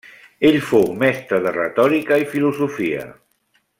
[0.51, 3.05] Ell fou mestre de retòrica i filosofia.